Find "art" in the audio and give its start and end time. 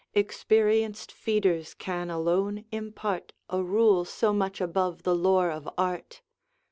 5.77-6.23